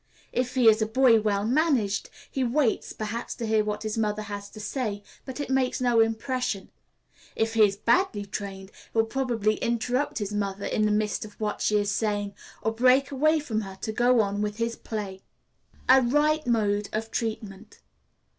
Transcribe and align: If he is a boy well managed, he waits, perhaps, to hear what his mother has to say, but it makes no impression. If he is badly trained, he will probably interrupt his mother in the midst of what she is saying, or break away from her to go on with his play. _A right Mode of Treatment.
If 0.33 0.55
he 0.55 0.67
is 0.67 0.81
a 0.81 0.87
boy 0.87 1.21
well 1.21 1.45
managed, 1.45 2.09
he 2.31 2.43
waits, 2.43 2.91
perhaps, 2.91 3.35
to 3.35 3.45
hear 3.45 3.63
what 3.63 3.83
his 3.83 3.99
mother 3.99 4.23
has 4.23 4.49
to 4.49 4.59
say, 4.59 5.03
but 5.25 5.39
it 5.39 5.51
makes 5.51 5.79
no 5.79 5.99
impression. 5.99 6.71
If 7.35 7.53
he 7.53 7.65
is 7.65 7.77
badly 7.77 8.25
trained, 8.25 8.71
he 8.71 8.89
will 8.97 9.05
probably 9.05 9.57
interrupt 9.57 10.17
his 10.17 10.33
mother 10.33 10.65
in 10.65 10.87
the 10.87 10.91
midst 10.91 11.23
of 11.23 11.39
what 11.39 11.61
she 11.61 11.77
is 11.77 11.91
saying, 11.91 12.33
or 12.63 12.71
break 12.73 13.11
away 13.11 13.39
from 13.39 13.61
her 13.61 13.75
to 13.81 13.91
go 13.91 14.21
on 14.21 14.41
with 14.41 14.57
his 14.57 14.75
play. 14.75 15.21
_A 15.87 16.11
right 16.11 16.47
Mode 16.47 16.89
of 16.91 17.11
Treatment. 17.11 17.77